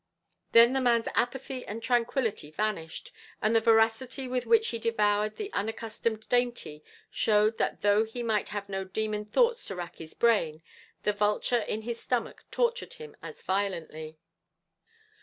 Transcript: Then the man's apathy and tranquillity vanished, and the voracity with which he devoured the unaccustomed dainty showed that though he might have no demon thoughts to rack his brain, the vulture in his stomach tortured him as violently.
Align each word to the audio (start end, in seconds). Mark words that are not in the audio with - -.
Then 0.53 0.73
the 0.73 0.81
man's 0.81 1.05
apathy 1.13 1.63
and 1.63 1.83
tranquillity 1.83 2.49
vanished, 2.49 3.11
and 3.39 3.55
the 3.55 3.61
voracity 3.61 4.27
with 4.27 4.47
which 4.47 4.69
he 4.69 4.79
devoured 4.79 5.35
the 5.35 5.53
unaccustomed 5.53 6.27
dainty 6.27 6.83
showed 7.11 7.59
that 7.59 7.81
though 7.81 8.03
he 8.03 8.23
might 8.23 8.49
have 8.49 8.67
no 8.67 8.83
demon 8.83 9.25
thoughts 9.25 9.63
to 9.65 9.75
rack 9.75 9.97
his 9.97 10.15
brain, 10.15 10.63
the 11.03 11.13
vulture 11.13 11.59
in 11.61 11.83
his 11.83 11.99
stomach 11.99 12.43
tortured 12.49 12.95
him 12.95 13.15
as 13.21 13.43
violently. 13.43 14.17